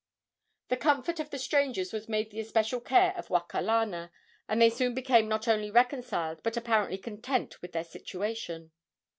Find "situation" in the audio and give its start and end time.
7.83-8.71